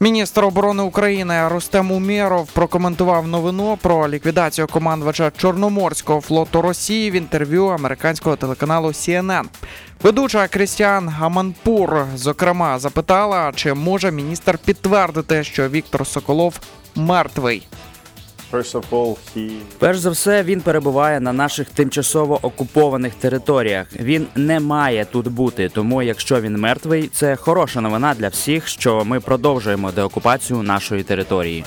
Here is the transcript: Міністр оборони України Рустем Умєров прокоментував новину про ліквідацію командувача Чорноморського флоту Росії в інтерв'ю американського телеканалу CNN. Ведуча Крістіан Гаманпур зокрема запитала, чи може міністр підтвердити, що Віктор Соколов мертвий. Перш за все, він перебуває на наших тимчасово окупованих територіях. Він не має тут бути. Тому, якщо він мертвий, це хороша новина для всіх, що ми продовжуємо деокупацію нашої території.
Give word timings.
Міністр 0.00 0.44
оборони 0.44 0.82
України 0.82 1.48
Рустем 1.48 1.90
Умєров 1.90 2.52
прокоментував 2.52 3.28
новину 3.28 3.78
про 3.82 4.08
ліквідацію 4.08 4.66
командувача 4.66 5.32
Чорноморського 5.36 6.20
флоту 6.20 6.62
Росії 6.62 7.10
в 7.10 7.14
інтерв'ю 7.14 7.66
американського 7.66 8.36
телеканалу 8.36 8.88
CNN. 8.88 9.44
Ведуча 10.02 10.48
Крістіан 10.48 11.08
Гаманпур 11.08 12.06
зокрема 12.14 12.78
запитала, 12.78 13.52
чи 13.54 13.74
може 13.74 14.10
міністр 14.10 14.58
підтвердити, 14.58 15.44
що 15.44 15.68
Віктор 15.68 16.06
Соколов 16.06 16.60
мертвий. 16.94 17.66
Перш 19.78 19.98
за 19.98 20.10
все, 20.10 20.42
він 20.42 20.60
перебуває 20.60 21.20
на 21.20 21.32
наших 21.32 21.70
тимчасово 21.70 22.38
окупованих 22.42 23.14
територіях. 23.14 23.86
Він 24.00 24.26
не 24.34 24.60
має 24.60 25.04
тут 25.04 25.28
бути. 25.28 25.68
Тому, 25.68 26.02
якщо 26.02 26.40
він 26.40 26.56
мертвий, 26.56 27.10
це 27.12 27.36
хороша 27.36 27.80
новина 27.80 28.14
для 28.14 28.28
всіх, 28.28 28.68
що 28.68 29.04
ми 29.04 29.20
продовжуємо 29.20 29.92
деокупацію 29.92 30.62
нашої 30.62 31.02
території. 31.02 31.64